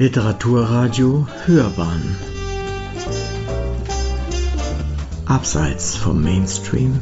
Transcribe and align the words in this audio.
Literaturradio 0.00 1.26
Hörbahn. 1.44 2.16
Abseits 5.26 5.96
vom 5.96 6.22
Mainstream. 6.22 7.00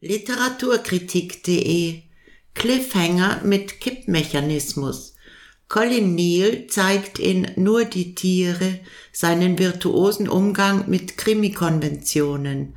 Literaturkritik.de 0.00 2.02
Cliffhanger 2.54 3.40
mit 3.44 3.80
Kippmechanismus. 3.80 5.14
Colin 5.68 6.16
Neal 6.16 6.66
zeigt 6.66 7.20
in 7.20 7.46
Nur 7.54 7.84
die 7.84 8.16
Tiere 8.16 8.80
seinen 9.12 9.60
virtuosen 9.60 10.28
Umgang 10.28 10.90
mit 10.90 11.18
Krimikonventionen. 11.18 12.74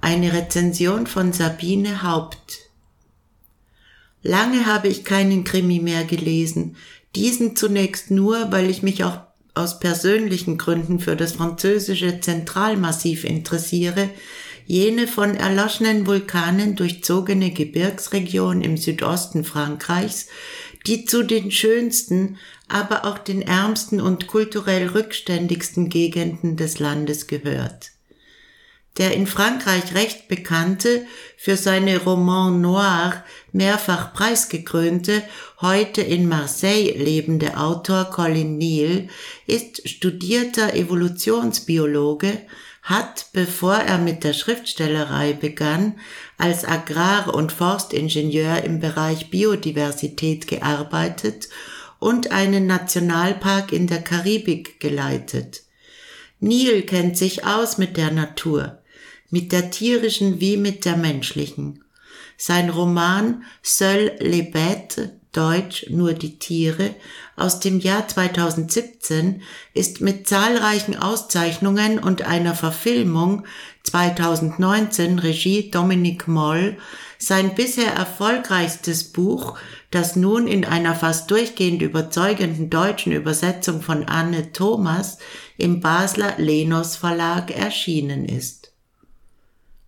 Eine 0.00 0.32
Rezension 0.32 1.08
von 1.08 1.32
Sabine 1.32 2.04
Haupt 2.04 2.64
Lange 4.26 4.64
habe 4.64 4.88
ich 4.88 5.04
keinen 5.04 5.44
Krimi 5.44 5.80
mehr 5.80 6.04
gelesen, 6.04 6.76
diesen 7.14 7.56
zunächst 7.56 8.10
nur, 8.10 8.50
weil 8.50 8.70
ich 8.70 8.82
mich 8.82 9.04
auch 9.04 9.18
aus 9.52 9.80
persönlichen 9.80 10.56
Gründen 10.56 10.98
für 10.98 11.14
das 11.14 11.32
französische 11.32 12.20
Zentralmassiv 12.20 13.24
interessiere, 13.24 14.08
jene 14.64 15.06
von 15.06 15.34
erloschenen 15.34 16.06
Vulkanen 16.06 16.74
durchzogene 16.74 17.50
Gebirgsregion 17.50 18.62
im 18.62 18.78
Südosten 18.78 19.44
Frankreichs, 19.44 20.28
die 20.86 21.04
zu 21.04 21.22
den 21.22 21.50
schönsten, 21.50 22.38
aber 22.66 23.04
auch 23.04 23.18
den 23.18 23.42
ärmsten 23.42 24.00
und 24.00 24.26
kulturell 24.26 24.88
rückständigsten 24.88 25.90
Gegenden 25.90 26.56
des 26.56 26.78
Landes 26.78 27.26
gehört 27.26 27.93
der 28.98 29.12
in 29.14 29.26
Frankreich 29.26 29.94
recht 29.94 30.28
bekannte, 30.28 31.04
für 31.36 31.56
seine 31.56 31.98
Roman 31.98 32.60
Noir 32.60 33.24
mehrfach 33.52 34.12
preisgekrönte, 34.12 35.22
heute 35.60 36.00
in 36.00 36.28
Marseille 36.28 36.92
lebende 36.92 37.56
Autor 37.56 38.04
Colin 38.04 38.56
Neal 38.56 39.08
ist 39.46 39.88
studierter 39.88 40.74
Evolutionsbiologe, 40.74 42.40
hat, 42.82 43.26
bevor 43.32 43.76
er 43.76 43.98
mit 43.98 44.24
der 44.24 44.34
Schriftstellerei 44.34 45.32
begann, 45.32 45.98
als 46.38 46.64
Agrar- 46.64 47.34
und 47.34 47.50
Forstingenieur 47.50 48.62
im 48.62 48.78
Bereich 48.78 49.30
Biodiversität 49.30 50.46
gearbeitet 50.46 51.48
und 51.98 52.30
einen 52.30 52.66
Nationalpark 52.66 53.72
in 53.72 53.86
der 53.86 54.02
Karibik 54.02 54.78
geleitet. 54.80 55.62
Neil 56.40 56.82
kennt 56.82 57.16
sich 57.16 57.46
aus 57.46 57.78
mit 57.78 57.96
der 57.96 58.10
Natur 58.10 58.82
mit 59.34 59.50
der 59.50 59.72
tierischen 59.72 60.40
wie 60.40 60.56
mit 60.56 60.84
der 60.84 60.96
menschlichen. 60.96 61.82
Sein 62.36 62.70
Roman 62.70 63.42
Seul 63.62 64.12
les 64.20 64.44
Bêtes, 64.44 65.10
Deutsch 65.32 65.86
nur 65.90 66.12
die 66.12 66.38
Tiere, 66.38 66.94
aus 67.34 67.58
dem 67.58 67.80
Jahr 67.80 68.06
2017 68.06 69.42
ist 69.72 70.00
mit 70.00 70.28
zahlreichen 70.28 70.96
Auszeichnungen 70.96 71.98
und 71.98 72.22
einer 72.22 72.54
Verfilmung 72.54 73.44
2019 73.82 75.18
Regie 75.18 75.68
Dominic 75.68 76.28
Moll 76.28 76.76
sein 77.18 77.56
bisher 77.56 77.92
erfolgreichstes 77.92 79.10
Buch, 79.10 79.58
das 79.90 80.14
nun 80.14 80.46
in 80.46 80.64
einer 80.64 80.94
fast 80.94 81.28
durchgehend 81.32 81.82
überzeugenden 81.82 82.70
deutschen 82.70 83.10
Übersetzung 83.10 83.82
von 83.82 84.04
Anne 84.04 84.52
Thomas 84.52 85.18
im 85.56 85.80
Basler 85.80 86.34
Lenos 86.36 86.94
Verlag 86.94 87.50
erschienen 87.50 88.26
ist. 88.26 88.63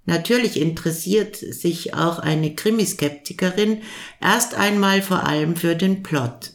Natürlich 0.06 0.58
interessiert 0.60 1.36
sich 1.36 1.94
auch 1.94 2.20
eine 2.20 2.54
Krimiskeptikerin 2.54 3.82
erst 4.20 4.54
einmal 4.54 5.02
vor 5.02 5.24
allem 5.24 5.56
für 5.56 5.74
den 5.74 6.04
Plot. 6.04 6.52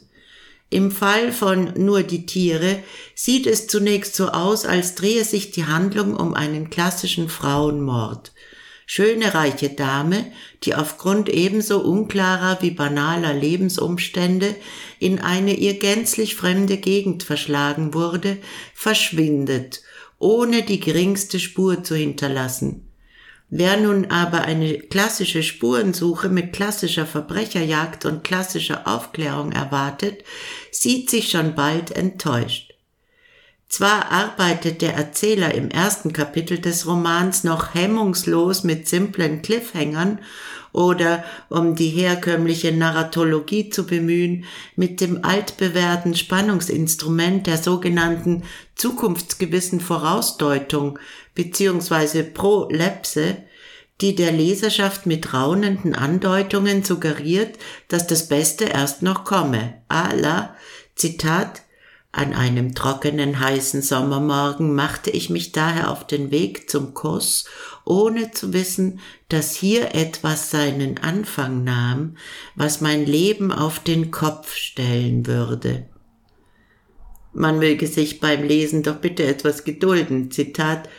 Im 0.69 0.89
Fall 0.89 1.33
von 1.33 1.73
Nur 1.75 2.01
die 2.01 2.25
Tiere 2.25 2.79
sieht 3.13 3.45
es 3.45 3.67
zunächst 3.67 4.15
so 4.15 4.29
aus, 4.29 4.65
als 4.65 4.95
drehe 4.95 5.25
sich 5.25 5.51
die 5.51 5.65
Handlung 5.65 6.15
um 6.15 6.33
einen 6.33 6.69
klassischen 6.69 7.27
Frauenmord. 7.27 8.31
Schöne 8.85 9.33
reiche 9.33 9.69
Dame, 9.69 10.31
die 10.63 10.75
aufgrund 10.75 11.27
ebenso 11.27 11.81
unklarer 11.81 12.61
wie 12.61 12.71
banaler 12.71 13.33
Lebensumstände 13.33 14.55
in 14.99 15.19
eine 15.19 15.55
ihr 15.55 15.77
gänzlich 15.77 16.35
fremde 16.35 16.77
Gegend 16.77 17.23
verschlagen 17.23 17.93
wurde, 17.93 18.37
verschwindet, 18.73 19.81
ohne 20.19 20.63
die 20.63 20.79
geringste 20.79 21.39
Spur 21.39 21.83
zu 21.83 21.95
hinterlassen. 21.95 22.90
Wer 23.53 23.75
nun 23.75 24.09
aber 24.09 24.43
eine 24.43 24.79
klassische 24.79 25.43
Spurensuche 25.43 26.29
mit 26.29 26.53
klassischer 26.53 27.05
Verbrecherjagd 27.05 28.05
und 28.05 28.23
klassischer 28.23 28.87
Aufklärung 28.87 29.51
erwartet, 29.51 30.23
sieht 30.71 31.09
sich 31.09 31.29
schon 31.29 31.53
bald 31.53 31.91
enttäuscht. 31.91 32.70
Zwar 33.71 34.11
arbeitet 34.11 34.81
der 34.81 34.95
Erzähler 34.95 35.55
im 35.55 35.71
ersten 35.71 36.11
Kapitel 36.11 36.59
des 36.59 36.85
Romans 36.85 37.45
noch 37.45 37.73
hemmungslos 37.73 38.65
mit 38.65 38.89
simplen 38.89 39.41
Cliffhängern 39.41 40.19
oder, 40.73 41.23
um 41.47 41.73
die 41.77 41.87
herkömmliche 41.87 42.73
Narratologie 42.73 43.69
zu 43.69 43.85
bemühen, 43.85 44.43
mit 44.75 44.99
dem 44.99 45.23
altbewährten 45.23 46.15
Spannungsinstrument 46.15 47.47
der 47.47 47.57
sogenannten 47.57 48.43
zukunftsgewissen 48.75 49.79
Vorausdeutung 49.79 50.99
bzw. 51.33 52.23
Prolepse, 52.23 53.37
die 54.01 54.15
der 54.15 54.33
Leserschaft 54.33 55.05
mit 55.05 55.33
raunenden 55.33 55.95
Andeutungen 55.95 56.83
suggeriert, 56.83 57.57
dass 57.87 58.05
das 58.05 58.27
Beste 58.27 58.65
erst 58.65 59.01
noch 59.01 59.23
komme. 59.23 59.75
Allah, 59.87 60.57
Zitat, 60.95 61.61
an 62.11 62.33
einem 62.33 62.75
trockenen, 62.75 63.39
heißen 63.39 63.81
Sommermorgen 63.81 64.75
machte 64.75 65.09
ich 65.09 65.29
mich 65.29 65.51
daher 65.51 65.89
auf 65.89 66.05
den 66.05 66.29
Weg 66.31 66.69
zum 66.69 66.93
Kuss, 66.93 67.45
ohne 67.85 68.31
zu 68.31 68.53
wissen, 68.53 68.99
dass 69.29 69.55
hier 69.55 69.95
etwas 69.95 70.51
seinen 70.51 70.97
Anfang 70.97 71.63
nahm, 71.63 72.17
was 72.55 72.81
mein 72.81 73.05
Leben 73.05 73.51
auf 73.51 73.79
den 73.79 74.11
Kopf 74.11 74.55
stellen 74.55 75.25
würde. 75.25 75.87
Man 77.33 77.59
möge 77.59 77.87
sich 77.87 78.19
beim 78.19 78.43
Lesen 78.43 78.83
doch 78.83 78.97
bitte 78.97 79.23
etwas 79.23 79.63
gedulden. 79.63 80.31
Zitat 80.31 80.89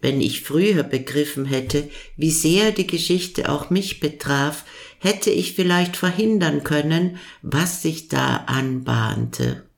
wenn 0.00 0.20
ich 0.20 0.42
früher 0.42 0.82
begriffen 0.82 1.44
hätte, 1.44 1.88
wie 2.16 2.30
sehr 2.30 2.72
die 2.72 2.86
Geschichte 2.86 3.50
auch 3.50 3.70
mich 3.70 4.00
betraf, 4.00 4.64
hätte 4.98 5.30
ich 5.30 5.54
vielleicht 5.54 5.96
verhindern 5.96 6.64
können, 6.64 7.18
was 7.42 7.82
sich 7.82 8.08
da 8.08 8.36
anbahnte. 8.46 9.69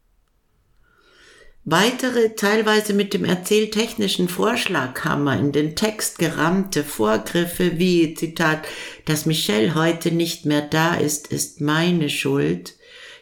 Weitere, 1.64 2.30
teilweise 2.30 2.92
mit 2.92 3.14
dem 3.14 3.24
erzähltechnischen 3.24 4.28
Vorschlaghammer 4.28 5.38
in 5.38 5.52
den 5.52 5.76
Text 5.76 6.18
gerammte 6.18 6.82
Vorgriffe 6.82 7.78
wie, 7.78 8.14
Zitat, 8.14 8.66
dass 9.04 9.26
Michelle 9.26 9.76
heute 9.76 10.10
nicht 10.10 10.44
mehr 10.44 10.62
da 10.62 10.94
ist, 10.94 11.28
ist 11.28 11.60
meine 11.60 12.08
Schuld, 12.08 12.74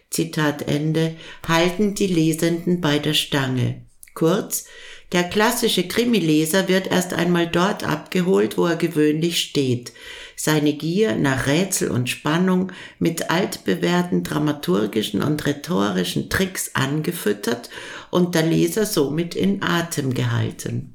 Zitat 0.09 0.69
Ende, 0.69 1.17
halten 1.47 1.95
die 1.95 2.07
Lesenden 2.07 2.81
bei 2.81 2.99
der 2.99 3.13
Stange. 3.13 3.83
Kurz, 4.15 4.65
der 5.13 5.25
klassische 5.25 5.87
Krimileser 5.87 6.69
wird 6.69 6.87
erst 6.87 7.13
einmal 7.13 7.47
dort 7.47 7.85
abgeholt, 7.85 8.57
wo 8.57 8.67
er 8.67 8.77
gewöhnlich 8.77 9.41
steht. 9.41 9.93
Seine 10.35 10.73
Gier 10.73 11.17
nach 11.17 11.47
Rätsel 11.47 11.91
und 11.91 12.09
Spannung 12.09 12.73
mit 12.99 13.29
altbewährten 13.29 14.23
dramaturgischen 14.23 15.23
und 15.23 15.45
rhetorischen 15.45 16.31
Tricks 16.31 16.71
angefüttert 16.75 17.69
und 18.11 18.35
der 18.35 18.43
Leser 18.43 18.87
somit 18.87 19.35
in 19.35 19.63
Atem 19.63 20.15
gehalten. 20.15 20.95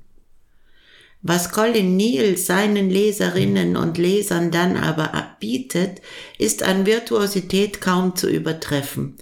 Was 1.28 1.52
Colin 1.52 1.98
Neal 1.98 2.38
seinen 2.38 2.92
Leserinnen 2.92 3.78
und 3.78 3.98
Lesern 3.98 4.52
dann 4.52 4.78
aber 4.78 5.36
bietet, 5.40 6.02
ist 6.38 6.62
an 6.62 6.86
Virtuosität 6.86 7.82
kaum 7.82 8.16
zu 8.16 8.30
übertreffen. 8.30 9.16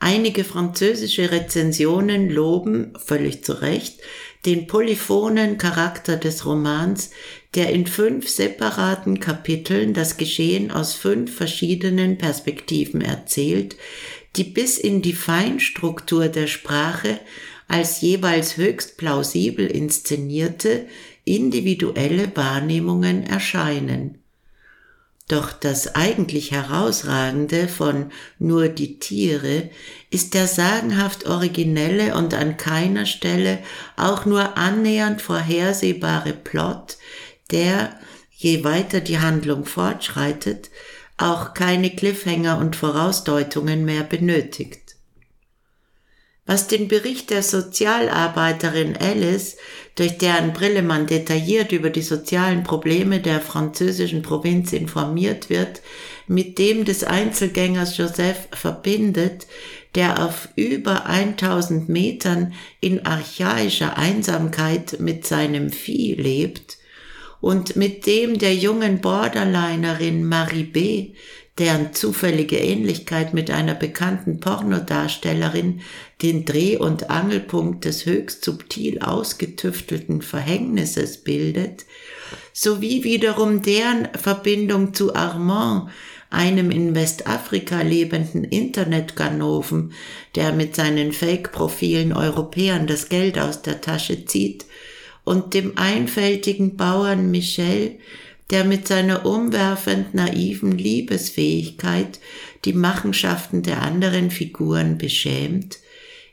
Einige 0.00 0.42
französische 0.42 1.30
Rezensionen 1.30 2.28
loben, 2.28 2.92
völlig 2.98 3.44
zu 3.44 3.52
Recht, 3.62 4.00
den 4.44 4.66
polyphonen 4.66 5.56
Charakter 5.56 6.16
des 6.16 6.44
Romans, 6.44 7.10
der 7.54 7.70
in 7.70 7.86
fünf 7.86 8.28
separaten 8.28 9.20
Kapiteln 9.20 9.94
das 9.94 10.16
Geschehen 10.16 10.70
aus 10.70 10.94
fünf 10.94 11.34
verschiedenen 11.34 12.18
Perspektiven 12.18 13.00
erzählt, 13.00 13.76
die 14.36 14.44
bis 14.44 14.78
in 14.78 15.02
die 15.02 15.12
Feinstruktur 15.12 16.28
der 16.28 16.46
Sprache 16.46 17.20
als 17.68 18.00
jeweils 18.00 18.56
höchst 18.56 18.96
plausibel 18.96 19.66
inszenierte 19.66 20.86
individuelle 21.24 22.34
Wahrnehmungen 22.36 23.24
erscheinen. 23.24 24.18
Doch 25.28 25.52
das 25.52 25.94
eigentlich 25.94 26.50
Herausragende 26.50 27.66
von 27.66 28.12
Nur 28.38 28.68
die 28.68 28.98
Tiere 28.98 29.70
ist 30.10 30.34
der 30.34 30.46
sagenhaft 30.46 31.26
originelle 31.26 32.14
und 32.14 32.34
an 32.34 32.58
keiner 32.58 33.06
Stelle 33.06 33.60
auch 33.96 34.26
nur 34.26 34.58
annähernd 34.58 35.22
vorhersehbare 35.22 36.34
Plot, 36.34 36.98
der, 37.50 37.98
je 38.32 38.64
weiter 38.64 39.00
die 39.00 39.18
Handlung 39.18 39.64
fortschreitet, 39.64 40.68
auch 41.16 41.54
keine 41.54 41.90
Cliffhanger 41.90 42.58
und 42.58 42.76
Vorausdeutungen 42.76 43.84
mehr 43.84 44.02
benötigt. 44.02 44.96
Was 46.46 46.66
den 46.66 46.88
Bericht 46.88 47.30
der 47.30 47.42
Sozialarbeiterin 47.42 48.96
Alice, 48.98 49.56
durch 49.94 50.18
deren 50.18 50.52
Brille 50.52 50.82
man 50.82 51.06
detailliert 51.06 51.72
über 51.72 51.88
die 51.88 52.02
sozialen 52.02 52.64
Probleme 52.64 53.20
der 53.20 53.40
französischen 53.40 54.20
Provinz 54.20 54.72
informiert 54.74 55.48
wird, 55.48 55.80
mit 56.26 56.58
dem 56.58 56.84
des 56.84 57.02
Einzelgängers 57.04 57.96
Joseph 57.96 58.48
verbindet, 58.52 59.46
der 59.94 60.24
auf 60.24 60.48
über 60.56 61.06
1000 61.06 61.88
Metern 61.88 62.52
in 62.80 63.06
archaischer 63.06 63.96
Einsamkeit 63.96 64.98
mit 65.00 65.26
seinem 65.26 65.70
Vieh 65.70 66.14
lebt, 66.14 66.78
und 67.44 67.76
mit 67.76 68.06
dem 68.06 68.38
der 68.38 68.54
jungen 68.54 69.02
Borderlinerin 69.02 70.26
Marie 70.26 70.64
B., 70.64 71.10
deren 71.58 71.92
zufällige 71.92 72.56
Ähnlichkeit 72.56 73.34
mit 73.34 73.50
einer 73.50 73.74
bekannten 73.74 74.40
Pornodarstellerin 74.40 75.82
den 76.22 76.46
Dreh- 76.46 76.78
und 76.78 77.10
Angelpunkt 77.10 77.84
des 77.84 78.06
höchst 78.06 78.42
subtil 78.46 79.00
ausgetüftelten 79.00 80.22
Verhängnisses 80.22 81.18
bildet, 81.18 81.84
sowie 82.54 83.04
wiederum 83.04 83.60
deren 83.60 84.08
Verbindung 84.14 84.94
zu 84.94 85.14
Armand, 85.14 85.90
einem 86.30 86.70
in 86.70 86.94
Westafrika 86.94 87.82
lebenden 87.82 88.44
Internetganoven, 88.44 89.92
der 90.34 90.52
mit 90.52 90.74
seinen 90.74 91.12
Fake-Profilen 91.12 92.14
Europäern 92.14 92.86
das 92.86 93.10
Geld 93.10 93.38
aus 93.38 93.60
der 93.60 93.82
Tasche 93.82 94.24
zieht, 94.24 94.64
und 95.24 95.54
dem 95.54 95.76
einfältigen 95.76 96.76
Bauern 96.76 97.30
Michel, 97.30 97.98
der 98.50 98.64
mit 98.64 98.86
seiner 98.86 99.24
umwerfend 99.24 100.14
naiven 100.14 100.72
Liebesfähigkeit 100.72 102.20
die 102.64 102.74
Machenschaften 102.74 103.62
der 103.62 103.82
anderen 103.82 104.30
Figuren 104.30 104.98
beschämt, 104.98 105.78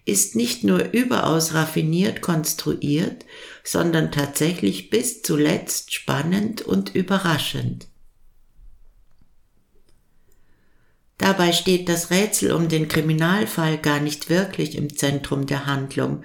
ist 0.05 0.35
nicht 0.35 0.63
nur 0.63 0.91
überaus 0.91 1.53
raffiniert 1.53 2.21
konstruiert, 2.21 3.25
sondern 3.63 4.11
tatsächlich 4.11 4.89
bis 4.89 5.21
zuletzt 5.21 5.93
spannend 5.93 6.61
und 6.61 6.95
überraschend. 6.95 7.87
Dabei 11.21 11.51
steht 11.51 11.87
das 11.87 12.09
Rätsel 12.09 12.51
um 12.51 12.67
den 12.67 12.87
Kriminalfall 12.87 13.77
gar 13.77 13.99
nicht 13.99 14.31
wirklich 14.31 14.75
im 14.75 14.97
Zentrum 14.97 15.45
der 15.45 15.67
Handlung, 15.67 16.23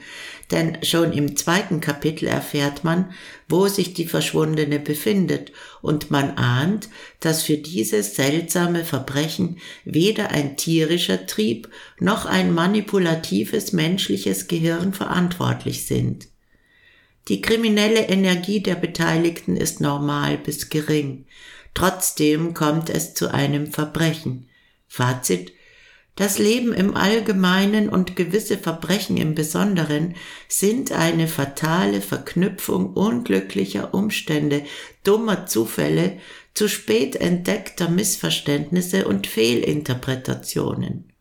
denn 0.50 0.78
schon 0.82 1.12
im 1.12 1.36
zweiten 1.36 1.82
Kapitel 1.82 2.26
erfährt 2.26 2.82
man, 2.82 3.12
wo 3.46 3.68
sich 3.68 3.92
die 3.92 4.06
Verschwundene 4.06 4.80
befindet, 4.80 5.52
und 5.82 6.10
man 6.10 6.38
ahnt, 6.38 6.88
dass 7.20 7.42
für 7.42 7.58
dieses 7.58 8.16
seltsame 8.16 8.86
Verbrechen 8.86 9.58
weder 9.84 10.30
ein 10.30 10.56
tierischer 10.56 11.26
Trieb 11.26 11.68
noch 12.00 12.24
ein 12.24 12.54
manipulatives 12.54 13.74
menschliches 13.74 14.48
Gehirn 14.48 14.94
verantwortlich 14.94 15.84
sind. 15.84 16.28
Die 17.28 17.42
kriminelle 17.42 18.08
Energie 18.08 18.62
der 18.62 18.76
Beteiligten 18.76 19.58
ist 19.58 19.82
normal 19.82 20.38
bis 20.38 20.70
gering, 20.70 21.26
trotzdem 21.74 22.54
kommt 22.54 22.88
es 22.88 23.12
zu 23.12 23.30
einem 23.30 23.66
Verbrechen, 23.66 24.48
Fazit 24.88 25.52
das 26.16 26.38
Leben 26.38 26.72
im 26.72 26.96
Allgemeinen 26.96 27.90
und 27.90 28.16
gewisse 28.16 28.56
Verbrechen 28.56 29.18
im 29.18 29.34
Besonderen 29.34 30.14
sind 30.48 30.90
eine 30.90 31.28
fatale 31.28 32.00
Verknüpfung 32.00 32.94
unglücklicher 32.94 33.92
Umstände, 33.92 34.62
dummer 35.04 35.44
Zufälle, 35.44 36.18
zu 36.54 36.68
spät 36.70 37.16
entdeckter 37.16 37.90
Missverständnisse 37.90 39.06
und 39.06 39.26
Fehlinterpretationen. 39.26 41.12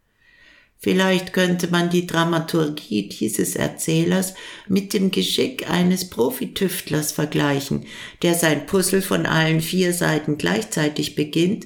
Vielleicht 0.77 1.33
könnte 1.33 1.67
man 1.67 1.89
die 1.89 2.05
Dramaturgie 2.05 3.09
dieses 3.09 3.55
Erzählers 3.55 4.35
mit 4.67 4.93
dem 4.93 5.09
Geschick 5.09 5.69
eines 5.69 6.09
Profitüftlers 6.09 7.11
vergleichen, 7.11 7.85
der 8.21 8.35
sein 8.35 8.65
Puzzle 8.67 9.01
von 9.01 9.25
allen 9.25 9.61
vier 9.61 9.93
Seiten 9.93 10.37
gleichzeitig 10.37 11.15
beginnt, 11.15 11.65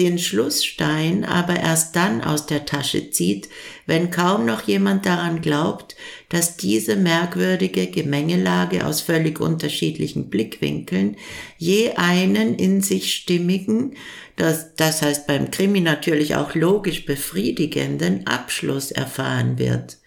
den 0.00 0.18
Schlussstein 0.18 1.24
aber 1.26 1.56
erst 1.56 1.94
dann 1.94 2.22
aus 2.22 2.46
der 2.46 2.64
Tasche 2.64 3.10
zieht, 3.10 3.50
wenn 3.84 4.10
kaum 4.10 4.46
noch 4.46 4.62
jemand 4.62 5.04
daran 5.04 5.42
glaubt, 5.42 5.94
dass 6.30 6.56
diese 6.56 6.96
merkwürdige 6.96 7.86
Gemengelage 7.86 8.86
aus 8.86 9.02
völlig 9.02 9.40
unterschiedlichen 9.40 10.30
Blickwinkeln 10.30 11.16
je 11.58 11.92
einen 11.96 12.54
in 12.54 12.80
sich 12.80 13.14
stimmigen, 13.14 13.94
das, 14.36 14.74
das 14.74 15.02
heißt 15.02 15.26
beim 15.26 15.50
Krimi 15.50 15.80
natürlich 15.80 16.34
auch 16.34 16.54
logisch 16.54 17.04
befriedigenden 17.04 18.26
Abschluss 18.26 18.90
erfahren 18.90 19.58
wird. 19.58 19.98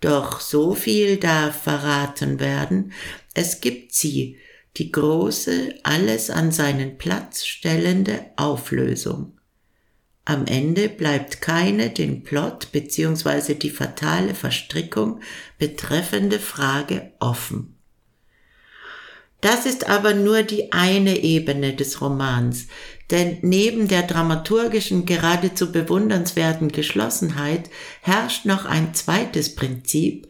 Doch 0.00 0.40
so 0.40 0.74
viel 0.74 1.18
darf 1.18 1.62
verraten 1.62 2.40
werden, 2.40 2.92
es 3.32 3.60
gibt 3.60 3.94
sie, 3.94 4.38
die 4.76 4.90
große, 4.90 5.74
alles 5.82 6.30
an 6.30 6.50
seinen 6.50 6.98
Platz 6.98 7.44
stellende 7.44 8.26
Auflösung. 8.36 9.38
Am 10.24 10.46
Ende 10.46 10.88
bleibt 10.88 11.42
keine 11.42 11.90
den 11.90 12.22
Plot 12.22 12.72
bzw. 12.72 13.54
die 13.54 13.70
fatale 13.70 14.34
Verstrickung 14.34 15.20
betreffende 15.58 16.38
Frage 16.38 17.12
offen. 17.20 17.76
Das 19.42 19.66
ist 19.66 19.90
aber 19.90 20.14
nur 20.14 20.42
die 20.42 20.72
eine 20.72 21.18
Ebene 21.18 21.74
des 21.74 22.00
Romans, 22.00 22.68
denn 23.10 23.36
neben 23.42 23.88
der 23.88 24.02
dramaturgischen 24.02 25.04
geradezu 25.04 25.70
bewundernswerten 25.70 26.68
Geschlossenheit 26.68 27.68
herrscht 28.00 28.46
noch 28.46 28.64
ein 28.64 28.94
zweites 28.94 29.54
Prinzip, 29.54 30.26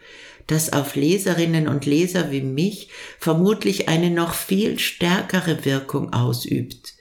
das 0.47 0.73
auf 0.73 0.95
Leserinnen 0.97 1.69
und 1.69 1.87
Leser 1.87 2.31
wie 2.31 2.43
mich 2.43 2.89
vermutlich 3.19 3.89
eine 3.89 4.11
noch 4.11 4.35
viel 4.35 4.79
stärkere 4.79 5.65
Wirkung 5.65 6.13
ausübt. 6.13 6.95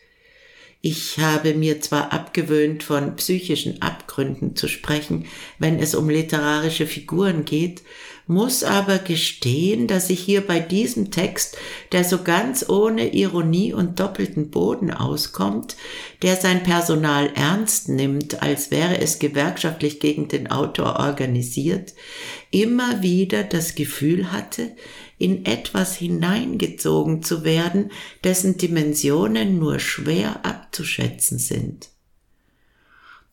Ich 0.85 1.17
habe 1.17 1.53
mir 1.53 1.79
zwar 1.79 2.11
abgewöhnt, 2.11 2.83
von 2.83 3.15
psychischen 3.15 3.81
Abgründen 3.81 4.57
zu 4.57 4.67
sprechen, 4.67 5.25
wenn 5.57 5.79
es 5.79 5.95
um 5.95 6.09
literarische 6.09 6.87
Figuren 6.87 7.45
geht, 7.45 7.83
muss 8.27 8.63
aber 8.63 8.99
gestehen, 8.99 9.87
dass 9.87 10.09
ich 10.09 10.19
hier 10.19 10.41
bei 10.41 10.59
diesem 10.59 11.11
Text, 11.11 11.57
der 11.91 12.03
so 12.03 12.23
ganz 12.23 12.67
ohne 12.69 13.13
Ironie 13.13 13.73
und 13.73 13.99
doppelten 13.99 14.49
Boden 14.49 14.91
auskommt, 14.91 15.75
der 16.21 16.37
sein 16.37 16.63
Personal 16.63 17.31
ernst 17.35 17.89
nimmt, 17.89 18.41
als 18.41 18.71
wäre 18.71 18.99
es 18.99 19.19
gewerkschaftlich 19.19 19.99
gegen 19.99 20.29
den 20.29 20.51
Autor 20.51 20.99
organisiert, 20.99 21.93
immer 22.53 23.01
wieder 23.01 23.43
das 23.43 23.73
Gefühl 23.73 24.31
hatte, 24.31 24.75
in 25.17 25.45
etwas 25.45 25.95
hineingezogen 25.95 27.23
zu 27.23 27.43
werden, 27.43 27.91
dessen 28.23 28.57
Dimensionen 28.57 29.57
nur 29.57 29.79
schwer 29.79 30.45
abzuschätzen 30.45 31.39
sind. 31.39 31.89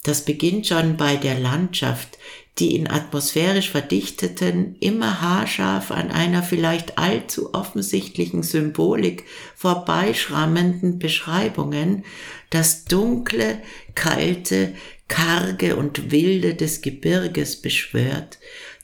Das 0.03 0.25
beginnt 0.25 0.67
schon 0.67 0.97
bei 0.97 1.17
der 1.17 1.39
Landschaft, 1.39 2.17
die 2.59 2.75
in 2.75 2.89
atmosphärisch 2.89 3.71
verdichteten, 3.71 4.77
immer 4.81 5.21
haarscharf 5.21 5.91
an 5.91 6.11
einer 6.11 6.43
vielleicht 6.43 6.97
allzu 6.97 7.53
offensichtlichen 7.53 8.43
Symbolik 8.43 9.25
vorbeischrammenden 9.55 10.99
Beschreibungen 10.99 12.05
das 12.49 12.87
dunkle, 12.87 13.59
kalte, 13.95 14.75
karge 15.09 15.77
und 15.77 16.11
wilde 16.11 16.55
des 16.55 16.81
Gebirges 16.81 17.61
beschwört, 17.61 18.39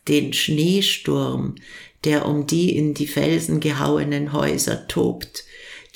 den 0.09 0.33
Schneesturm, 0.33 1.57
der 2.05 2.27
um 2.27 2.47
die 2.47 2.77
in 2.77 2.95
die 2.95 3.07
Felsen 3.07 3.61
gehauenen 3.61 4.33
Häuser 4.33 4.87
tobt, 4.89 5.45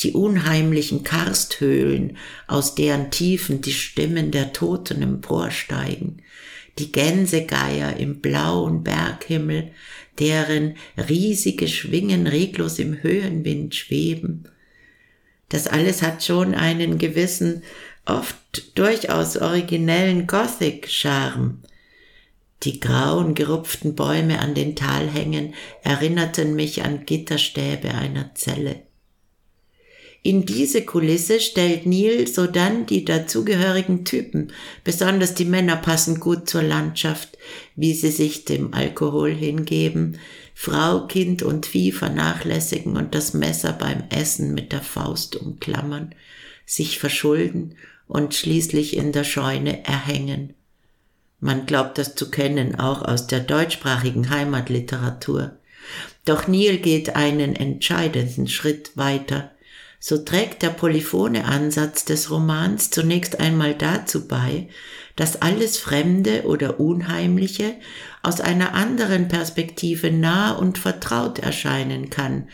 die 0.03 0.13
unheimlichen 0.13 1.05
Karsthöhlen, 1.05 2.17
aus 2.47 2.75
deren 2.75 3.11
Tiefen 3.11 3.61
die 3.61 3.73
Stimmen 3.73 4.31
der 4.31 4.53
Toten 4.53 5.03
emporsteigen, 5.03 6.23
die 6.79 6.91
Gänsegeier 6.91 7.97
im 7.97 8.21
blauen 8.21 8.83
Berghimmel, 8.83 9.71
deren 10.19 10.75
riesige 11.09 11.69
Schwingen 11.69 12.27
reglos 12.27 12.79
im 12.79 13.03
Höhenwind 13.03 13.75
schweben. 13.75 14.49
Das 15.49 15.67
alles 15.67 16.03
hat 16.03 16.25
schon 16.25 16.55
einen 16.55 16.99
gewissen, 16.99 17.63
oft 18.07 18.79
durchaus 18.79 19.37
originellen 19.37 20.27
Gothic-Charme. 20.27 21.59
Die 22.63 22.79
grauen, 22.79 23.35
gerupften 23.35 23.95
Bäume 23.95 24.41
an 24.41 24.55
den 24.55 24.77
Talhängen 24.77 25.55
erinnerten 25.83 26.55
mich 26.55 26.85
an 26.85 27.07
Gitterstäbe 27.07 27.95
einer 27.95 28.35
Zelle. 28.35 28.83
In 30.23 30.45
diese 30.45 30.85
Kulisse 30.85 31.41
stellt 31.41 31.87
Neil 31.87 32.27
sodann 32.29 32.85
die 32.85 33.07
dazugehörigen 33.07 34.05
Typen, 34.05 34.53
besonders 34.85 35.33
die 35.33 35.47
Männer 35.47 35.77
passen 35.77 36.21
gut 36.21 36.47
zur 36.47 36.63
Landschaft, 36.63 37.39
wie 37.75 37.95
sie 37.95 38.11
sich 38.11 38.45
dem 38.45 38.75
Alkohol 38.75 39.33
hingeben, 39.33 40.19
Frau, 40.55 41.07
Kind 41.07 41.43
und 41.43 41.65
Vieh 41.65 41.91
vernachlässigen 41.91 42.99
und 42.99 43.15
das 43.15 43.33
Messer 43.33 43.73
beim 43.73 44.05
Essen 44.11 44.53
mit 44.53 44.73
der 44.73 44.83
Faust 44.83 45.37
umklammern, 45.37 46.15
sich 46.67 46.99
verschulden 46.99 47.77
und 48.07 48.35
schließlich 48.35 48.99
in 48.99 49.13
der 49.13 49.25
Scheune 49.25 49.87
erhängen. 49.87 50.53
Man 51.41 51.67
glaubt 51.67 51.99
das 51.99 52.15
zu 52.15 52.31
kennen, 52.31 52.79
auch 52.79 53.03
aus 53.03 53.27
der 53.27 53.41
deutschsprachigen 53.41 54.31
Heimatliteratur. 54.31 55.53
Doch 56.25 56.47
Neil 56.47 56.77
geht 56.77 57.17
einen 57.17 57.57
entscheidenden 57.57 58.47
Schritt 58.47 58.97
weiter. 58.97 59.51
So 59.99 60.19
trägt 60.19 60.63
der 60.63 60.71
polyphone 60.71 61.37
Ansatz 61.37 62.05
des 62.05 62.31
Romans 62.31 62.91
zunächst 62.91 63.41
einmal 63.41 63.75
dazu 63.75 64.29
bei, 64.29 64.69
dass 65.17 65.43
alles 65.43 65.77
Fremde 65.79 66.45
oder 66.45 66.81
Unheimliche 66.81 67.75
aus 68.23 68.41
einer 68.41 68.75
anderen 68.75 69.29
Perspektive 69.29 70.11
nah 70.11 70.53
und 70.53 70.77
vertraut 70.77 71.39
erscheinen 71.39 72.11
kann. 72.11 72.49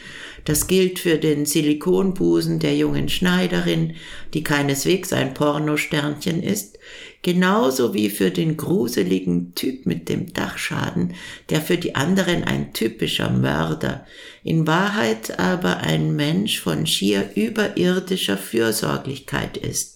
Das 0.44 0.68
gilt 0.68 1.00
für 1.00 1.18
den 1.18 1.44
Silikonbusen 1.44 2.60
der 2.60 2.76
jungen 2.76 3.08
Schneiderin, 3.08 3.96
die 4.32 4.44
keineswegs 4.44 5.12
ein 5.12 5.34
Pornosternchen 5.34 6.40
ist, 6.40 6.78
genauso 7.22 7.94
wie 7.94 8.10
für 8.10 8.30
den 8.30 8.56
gruseligen 8.56 9.56
Typ 9.56 9.86
mit 9.86 10.08
dem 10.08 10.32
Dachschaden, 10.32 11.14
der 11.50 11.60
für 11.60 11.76
die 11.76 11.96
anderen 11.96 12.44
ein 12.44 12.72
typischer 12.72 13.30
Mörder, 13.30 14.06
in 14.44 14.68
Wahrheit 14.68 15.40
aber 15.40 15.78
ein 15.78 16.14
Mensch 16.14 16.60
von 16.60 16.86
schier 16.86 17.30
überirdischer 17.34 18.36
Fürsorglichkeit 18.38 19.56
ist. 19.56 19.95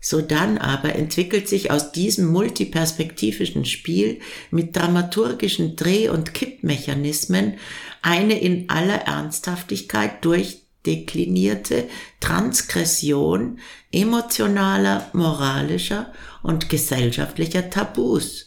Sodann 0.00 0.58
aber 0.58 0.94
entwickelt 0.94 1.48
sich 1.48 1.70
aus 1.70 1.90
diesem 1.90 2.26
multiperspektivischen 2.26 3.64
Spiel 3.64 4.20
mit 4.50 4.76
dramaturgischen 4.76 5.74
Dreh- 5.74 6.08
und 6.08 6.34
Kippmechanismen 6.34 7.54
eine 8.00 8.38
in 8.40 8.70
aller 8.70 9.02
Ernsthaftigkeit 9.02 10.24
durchdeklinierte 10.24 11.88
Transgression 12.20 13.58
emotionaler, 13.90 15.08
moralischer 15.12 16.12
und 16.42 16.68
gesellschaftlicher 16.68 17.68
Tabus. 17.68 18.46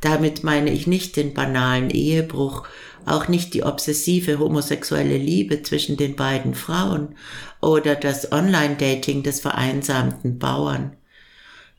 Damit 0.00 0.44
meine 0.44 0.70
ich 0.70 0.86
nicht 0.86 1.16
den 1.16 1.34
banalen 1.34 1.90
Ehebruch 1.90 2.68
auch 3.06 3.28
nicht 3.28 3.54
die 3.54 3.62
obsessive 3.62 4.38
homosexuelle 4.38 5.16
Liebe 5.16 5.62
zwischen 5.62 5.96
den 5.96 6.16
beiden 6.16 6.54
Frauen 6.54 7.16
oder 7.60 7.94
das 7.94 8.32
Online-Dating 8.32 9.22
des 9.22 9.40
vereinsamten 9.40 10.38
Bauern. 10.38 10.96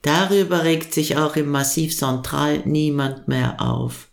Darüber 0.02 0.64
regt 0.64 0.94
sich 0.94 1.18
auch 1.18 1.36
im 1.36 1.50
Massiv 1.50 1.96
Central 1.96 2.62
niemand 2.66 3.28
mehr 3.28 3.62
auf. 3.62 4.09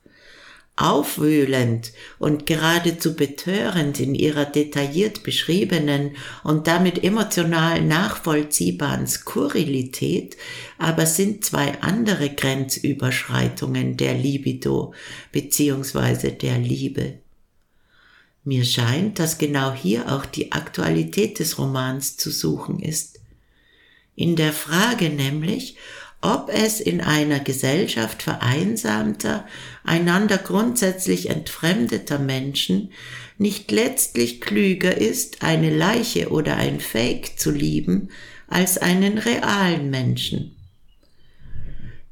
Aufwühlend 0.76 1.92
und 2.18 2.44
geradezu 2.44 3.16
betörend 3.16 3.98
in 3.98 4.14
ihrer 4.14 4.44
detailliert 4.44 5.22
beschriebenen 5.22 6.16
und 6.44 6.66
damit 6.66 7.02
emotional 7.02 7.80
nachvollziehbaren 7.80 9.06
Skurrilität 9.06 10.36
aber 10.76 11.06
sind 11.06 11.44
zwei 11.46 11.80
andere 11.80 12.28
Grenzüberschreitungen 12.28 13.96
der 13.96 14.14
Libido 14.14 14.92
bzw. 15.32 16.32
der 16.32 16.58
Liebe. 16.58 17.20
Mir 18.44 18.64
scheint, 18.64 19.18
dass 19.18 19.38
genau 19.38 19.72
hier 19.72 20.12
auch 20.12 20.26
die 20.26 20.52
Aktualität 20.52 21.38
des 21.38 21.58
Romans 21.58 22.16
zu 22.16 22.30
suchen 22.30 22.78
ist. 22.78 23.18
In 24.14 24.36
der 24.36 24.52
Frage 24.52 25.10
nämlich, 25.10 25.76
ob 26.26 26.50
es 26.52 26.80
in 26.80 27.00
einer 27.00 27.38
Gesellschaft 27.38 28.20
vereinsamter, 28.20 29.46
einander 29.84 30.38
grundsätzlich 30.38 31.30
entfremdeter 31.30 32.18
Menschen 32.18 32.90
nicht 33.38 33.70
letztlich 33.70 34.40
klüger 34.40 34.96
ist, 34.96 35.44
eine 35.44 35.74
Leiche 35.74 36.30
oder 36.30 36.56
ein 36.56 36.80
Fake 36.80 37.38
zu 37.38 37.52
lieben, 37.52 38.08
als 38.48 38.76
einen 38.76 39.18
realen 39.18 39.88
Menschen. 39.90 40.56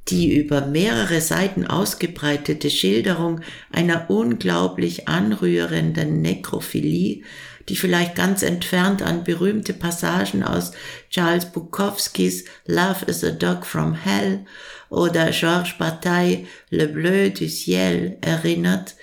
Die 0.08 0.36
über 0.36 0.66
mehrere 0.66 1.20
Seiten 1.20 1.66
ausgebreitete 1.66 2.70
Schilderung 2.70 3.40
einer 3.72 4.10
unglaublich 4.10 5.08
anrührenden 5.08 6.20
Nekrophilie 6.22 7.22
die 7.68 7.76
vielleicht 7.76 8.14
ganz 8.14 8.42
entfernt 8.42 9.02
an 9.02 9.24
berühmte 9.24 9.72
Passagen 9.72 10.42
aus 10.42 10.72
Charles 11.10 11.46
Bukowskis 11.46 12.44
Love 12.66 13.06
is 13.06 13.24
a 13.24 13.30
Dog 13.30 13.64
from 13.64 13.94
Hell 13.94 14.44
oder 14.90 15.30
Georges 15.30 15.74
Bataille 15.78 16.46
Le 16.70 16.88
Bleu 16.88 17.30
du 17.30 17.48
Ciel 17.48 18.18
erinnert, 18.20 18.94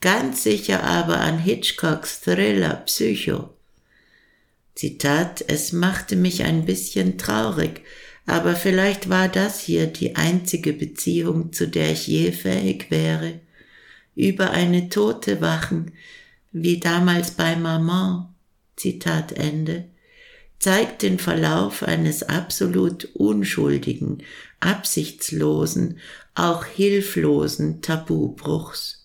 ganz 0.00 0.42
sicher 0.42 0.82
aber 0.82 1.20
an 1.20 1.38
Hitchcocks 1.38 2.20
Thriller 2.20 2.82
Psycho. 2.86 3.50
Zitat, 4.74 5.42
es 5.48 5.72
machte 5.72 6.16
mich 6.16 6.44
ein 6.44 6.66
bisschen 6.66 7.16
traurig, 7.16 7.82
aber 8.26 8.54
vielleicht 8.54 9.08
war 9.08 9.28
das 9.28 9.60
hier 9.60 9.86
die 9.86 10.16
einzige 10.16 10.72
Beziehung, 10.72 11.52
zu 11.52 11.66
der 11.66 11.92
ich 11.92 12.06
je 12.06 12.32
fähig 12.32 12.90
wäre. 12.90 13.40
Über 14.14 14.50
eine 14.50 14.88
Tote 14.88 15.40
wachen, 15.40 15.92
wie 16.62 16.80
damals 16.80 17.32
bei 17.32 17.54
Maman, 17.54 18.34
Zitat 18.76 19.32
Ende, 19.32 19.84
zeigt 20.58 21.02
den 21.02 21.18
Verlauf 21.18 21.82
eines 21.82 22.22
absolut 22.22 23.04
unschuldigen, 23.14 24.22
absichtslosen, 24.60 25.98
auch 26.34 26.64
hilflosen 26.64 27.82
Tabubruchs. 27.82 29.04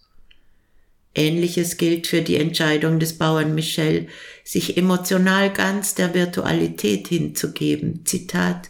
Ähnliches 1.14 1.76
gilt 1.76 2.08
für 2.08 2.22
die 2.22 2.38
Entscheidung 2.38 3.00
des 3.00 3.18
Bauern 3.18 3.54
Michel, 3.54 4.08
sich 4.46 4.78
emotional 4.78 5.52
ganz 5.52 5.94
der 5.94 6.14
Virtualität 6.14 7.10
hinzugeben. 7.10 8.06
Zitat 8.06 8.70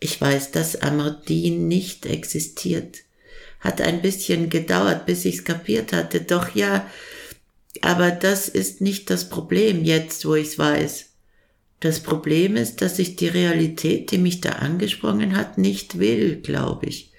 Ich 0.00 0.18
weiß, 0.18 0.50
dass 0.50 0.80
Amardine 0.80 1.58
nicht 1.58 2.06
existiert. 2.06 3.00
Hat 3.60 3.82
ein 3.82 4.00
bisschen 4.00 4.48
gedauert, 4.48 5.04
bis 5.04 5.26
ich's 5.26 5.44
kapiert 5.44 5.92
hatte, 5.92 6.22
doch 6.22 6.54
ja, 6.54 6.90
aber 7.82 8.10
das 8.10 8.48
ist 8.48 8.80
nicht 8.80 9.10
das 9.10 9.28
Problem 9.28 9.84
jetzt, 9.84 10.24
wo 10.24 10.34
ich's 10.34 10.58
weiß. 10.58 11.10
Das 11.80 12.00
Problem 12.00 12.56
ist, 12.56 12.80
dass 12.80 12.98
ich 12.98 13.16
die 13.16 13.28
Realität, 13.28 14.10
die 14.10 14.18
mich 14.18 14.40
da 14.40 14.50
angesprungen 14.50 15.36
hat, 15.36 15.58
nicht 15.58 15.98
will, 15.98 16.36
glaube 16.40 16.86
ich. 16.86 17.12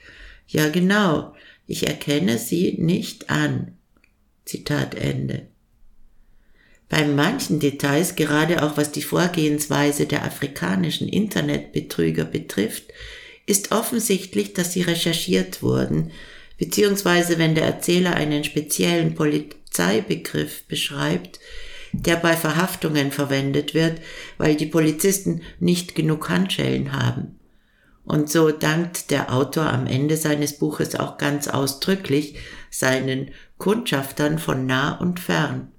Ja, 0.48 0.70
genau. 0.70 1.34
Ich 1.68 1.88
erkenne 1.88 2.38
sie 2.38 2.76
nicht 2.80 3.30
an. 3.30 3.78
Zitat 4.46 4.96
Ende. 4.96 5.48
Bei 6.90 7.06
manchen 7.06 7.60
Details, 7.60 8.16
gerade 8.16 8.64
auch 8.64 8.78
was 8.78 8.92
die 8.92 9.02
Vorgehensweise 9.02 10.06
der 10.06 10.24
afrikanischen 10.24 11.10
Internetbetrüger 11.10 12.26
betrifft, 12.26 12.86
ist 13.48 13.72
offensichtlich, 13.72 14.54
dass 14.54 14.74
sie 14.74 14.84
recherchiert 14.84 15.62
wurden, 15.62 16.12
beziehungsweise 16.58 17.38
wenn 17.38 17.56
der 17.56 17.66
Erzähler 17.66 18.16
einen 18.16 18.44
speziellen 18.44 19.16
Polit 19.16 19.56
Polizeibegriff 19.76 20.68
beschreibt, 20.68 21.40
der 21.92 22.16
bei 22.16 22.36
Verhaftungen 22.36 23.12
verwendet 23.12 23.74
wird, 23.74 24.00
weil 24.38 24.56
die 24.56 24.66
Polizisten 24.66 25.42
nicht 25.60 25.96
genug 25.96 26.30
Handschellen 26.30 26.94
haben. 26.94 27.40
Und 28.06 28.30
so 28.30 28.52
dankt 28.52 29.12
der 29.12 29.34
Autor 29.34 29.66
am 29.66 29.88
Ende 29.88 30.16
seines 30.16 30.60
Buches 30.60 30.96
auch 30.96 31.18
ganz 31.18 31.48
ausdrücklich 31.48 32.38
seinen 32.70 33.32
Kundschaftern 33.58 34.40
von 34.40 34.66
nah 34.66 34.98
und 34.98 35.20
fern. 35.20 35.72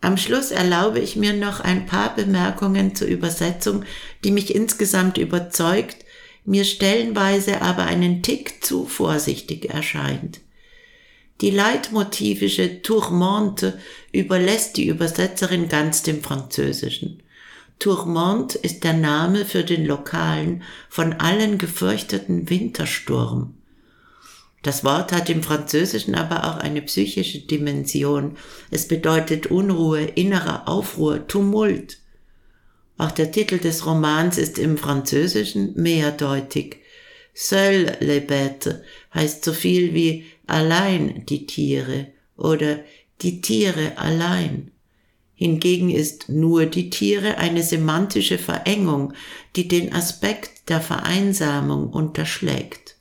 Am 0.00 0.16
Schluss 0.16 0.50
erlaube 0.50 1.00
ich 1.00 1.16
mir 1.16 1.32
noch 1.32 1.60
ein 1.60 1.86
paar 1.86 2.14
Bemerkungen 2.14 2.94
zur 2.94 3.08
Übersetzung, 3.08 3.84
die 4.24 4.30
mich 4.30 4.54
insgesamt 4.54 5.18
überzeugt, 5.18 6.04
mir 6.44 6.64
stellenweise 6.64 7.60
aber 7.62 7.84
einen 7.84 8.22
Tick 8.22 8.64
zu 8.64 8.86
vorsichtig 8.86 9.70
erscheint. 9.70 10.40
Die 11.42 11.50
leitmotivische 11.50 12.82
Tourmente 12.82 13.78
überlässt 14.12 14.76
die 14.76 14.86
Übersetzerin 14.86 15.68
ganz 15.68 16.04
dem 16.04 16.22
Französischen. 16.22 17.20
Tourmente 17.80 18.58
ist 18.58 18.84
der 18.84 18.92
Name 18.92 19.44
für 19.44 19.64
den 19.64 19.84
lokalen, 19.84 20.62
von 20.88 21.14
allen 21.14 21.58
gefürchteten 21.58 22.48
Wintersturm. 22.48 23.54
Das 24.62 24.84
Wort 24.84 25.10
hat 25.10 25.28
im 25.30 25.42
Französischen 25.42 26.14
aber 26.14 26.44
auch 26.48 26.58
eine 26.58 26.80
psychische 26.82 27.40
Dimension. 27.40 28.36
Es 28.70 28.86
bedeutet 28.86 29.48
Unruhe, 29.48 30.04
innerer 30.04 30.68
Aufruhr, 30.68 31.26
Tumult. 31.26 31.98
Auch 32.98 33.10
der 33.10 33.32
Titel 33.32 33.58
des 33.58 33.84
Romans 33.84 34.38
ist 34.38 34.60
im 34.60 34.78
Französischen 34.78 35.72
mehrdeutig. 35.74 36.76
Seul 37.34 37.96
les 38.00 38.20
bêtes 38.20 38.82
heißt 39.14 39.44
so 39.44 39.52
viel 39.52 39.94
wie 39.94 40.26
allein 40.52 41.24
die 41.26 41.46
Tiere 41.46 42.08
oder 42.36 42.80
die 43.22 43.40
Tiere 43.40 43.96
allein. 43.96 44.70
Hingegen 45.34 45.90
ist 45.90 46.28
nur 46.28 46.66
die 46.66 46.90
Tiere 46.90 47.38
eine 47.38 47.62
semantische 47.62 48.38
Verengung, 48.38 49.14
die 49.56 49.66
den 49.66 49.92
Aspekt 49.92 50.68
der 50.68 50.80
Vereinsamung 50.80 51.88
unterschlägt. 51.88 52.96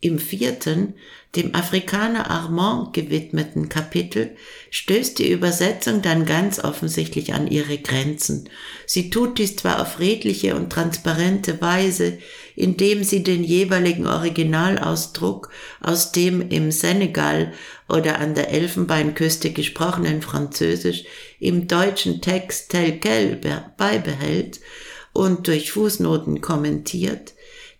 Im 0.00 0.18
vierten, 0.18 0.94
dem 1.34 1.54
Afrikaner 1.54 2.30
Armand 2.30 2.92
gewidmeten 2.92 3.70
Kapitel 3.70 4.36
stößt 4.70 5.18
die 5.18 5.30
Übersetzung 5.30 6.02
dann 6.02 6.26
ganz 6.26 6.58
offensichtlich 6.58 7.32
an 7.32 7.46
ihre 7.46 7.78
Grenzen. 7.78 8.50
Sie 8.84 9.08
tut 9.08 9.38
dies 9.38 9.56
zwar 9.56 9.80
auf 9.80 9.98
redliche 9.98 10.54
und 10.54 10.70
transparente 10.70 11.58
Weise, 11.62 12.18
indem 12.54 13.02
sie 13.02 13.22
den 13.22 13.44
jeweiligen 13.44 14.06
Originalausdruck 14.06 15.48
aus 15.80 16.12
dem 16.12 16.46
im 16.50 16.70
Senegal 16.70 17.54
oder 17.88 18.18
an 18.18 18.34
der 18.34 18.50
Elfenbeinküste 18.50 19.52
gesprochenen 19.52 20.20
Französisch 20.20 21.04
im 21.40 21.66
deutschen 21.66 22.20
Text 22.20 22.72
tel 22.72 23.00
quel 23.00 23.40
beibehält 23.78 24.60
und 25.14 25.46
durch 25.46 25.72
Fußnoten 25.72 26.42
kommentiert, 26.42 27.32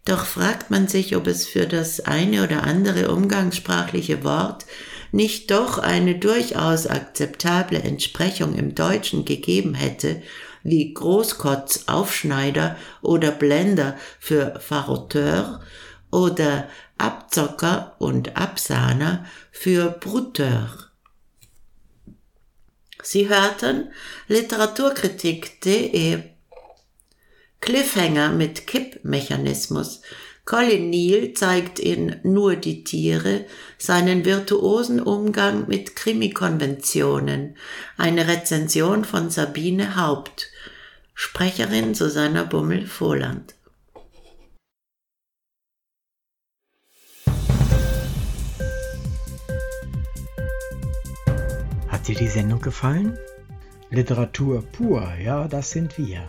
doch 0.04 0.26
fragt 0.26 0.70
man 0.70 0.88
sich, 0.88 1.16
ob 1.16 1.26
es 1.26 1.46
für 1.46 1.66
das 1.66 2.00
eine 2.00 2.42
oder 2.42 2.64
andere 2.64 3.12
umgangssprachliche 3.12 4.24
Wort 4.24 4.66
nicht 5.12 5.50
doch 5.50 5.78
eine 5.78 6.18
durchaus 6.18 6.86
akzeptable 6.86 7.78
Entsprechung 7.78 8.54
im 8.54 8.74
Deutschen 8.74 9.24
gegeben 9.24 9.74
hätte, 9.74 10.22
wie 10.64 10.92
Großkotz, 10.94 11.84
Aufschneider 11.86 12.76
oder 13.02 13.30
Blender 13.30 13.96
für 14.18 14.58
Faroteur 14.60 15.60
oder 16.10 16.68
Abzocker 16.98 17.96
und 17.98 18.36
Absahner 18.36 19.26
für 19.50 19.90
Bruteur. 19.90 20.68
Sie 23.02 23.28
hörten 23.28 23.90
Literaturkritik.de 24.28 26.22
Cliffhanger 27.62 28.30
mit 28.30 28.66
Kippmechanismus. 28.66 30.02
Colin 30.44 30.90
Neal 30.90 31.32
zeigt 31.32 31.78
in 31.78 32.16
Nur 32.24 32.56
die 32.56 32.82
Tiere 32.82 33.46
seinen 33.78 34.24
virtuosen 34.24 35.00
Umgang 35.00 35.68
mit 35.68 35.94
Krimikonventionen. 35.94 37.56
Eine 37.96 38.26
Rezension 38.26 39.04
von 39.04 39.30
Sabine 39.30 39.94
Haupt. 39.94 40.50
Sprecherin 41.14 41.94
Susanna 41.94 42.42
Bummel-Vohland. 42.42 43.54
Hat 51.86 52.08
dir 52.08 52.16
die 52.16 52.26
Sendung 52.26 52.60
gefallen? 52.60 53.16
Literatur 53.90 54.62
pur, 54.62 55.14
ja, 55.22 55.46
das 55.46 55.70
sind 55.70 55.96
wir 55.96 56.28